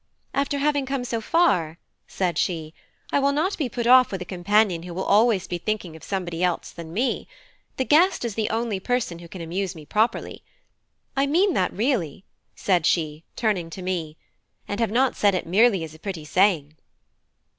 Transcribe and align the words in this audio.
"After 0.33 0.57
having 0.57 0.87
come 0.87 1.03
so 1.05 1.21
far," 1.21 1.77
said 2.07 2.35
she, 2.39 2.73
"I 3.11 3.19
will 3.19 3.31
not 3.31 3.55
be 3.55 3.69
put 3.69 3.85
off 3.85 4.11
with 4.11 4.19
a 4.23 4.25
companion 4.25 4.81
who 4.81 4.95
will 4.95 5.03
be 5.03 5.07
always 5.09 5.45
thinking 5.45 5.95
of 5.95 6.03
somebody 6.03 6.43
else 6.43 6.71
than 6.71 6.91
me: 6.91 7.27
the 7.77 7.85
guest 7.85 8.25
is 8.25 8.33
the 8.33 8.49
only 8.49 8.79
person 8.79 9.19
who 9.19 9.27
can 9.27 9.41
amuse 9.43 9.75
me 9.75 9.85
properly. 9.85 10.43
I 11.15 11.27
mean 11.27 11.53
that 11.53 11.71
really," 11.71 12.25
said 12.55 12.87
she, 12.87 13.25
turning 13.35 13.69
to 13.69 13.83
me, 13.83 14.17
"and 14.67 14.79
have 14.79 14.89
not 14.89 15.15
said 15.15 15.35
it 15.35 15.45
merely 15.45 15.83
as 15.83 15.93
a 15.93 15.99
pretty 15.99 16.25
saying." 16.25 16.77